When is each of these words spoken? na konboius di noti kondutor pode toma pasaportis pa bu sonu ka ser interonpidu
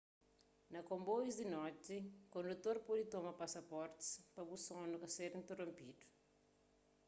na 0.73 0.79
konboius 0.89 1.35
di 1.37 1.45
noti 1.55 1.97
kondutor 2.33 2.77
pode 2.87 3.03
toma 3.13 3.33
pasaportis 3.41 4.09
pa 4.33 4.41
bu 4.47 4.55
sonu 4.67 4.95
ka 5.01 5.07
ser 5.17 5.31
interonpidu 5.39 6.05